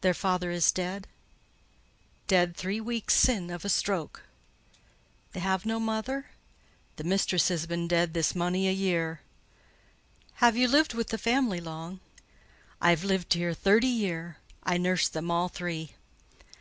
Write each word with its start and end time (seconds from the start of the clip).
"Their 0.00 0.12
father 0.12 0.50
is 0.50 0.72
dead?" 0.72 1.06
"Dead 2.26 2.56
three 2.56 2.80
weeks 2.80 3.14
sin' 3.14 3.48
of 3.48 3.64
a 3.64 3.68
stroke." 3.68 4.24
"They 5.34 5.38
have 5.38 5.64
no 5.64 5.78
mother?" 5.78 6.30
"The 6.96 7.04
mistress 7.04 7.46
has 7.46 7.64
been 7.66 7.86
dead 7.86 8.12
this 8.12 8.34
mony 8.34 8.66
a 8.66 8.72
year." 8.72 9.20
"Have 10.42 10.56
you 10.56 10.66
lived 10.66 10.94
with 10.94 11.10
the 11.10 11.16
family 11.16 11.60
long?" 11.60 12.00
"I've 12.80 13.04
lived 13.04 13.34
here 13.34 13.54
thirty 13.54 13.86
year. 13.86 14.38
I 14.64 14.78
nursed 14.78 15.12
them 15.12 15.30
all 15.30 15.48
three." 15.48 15.92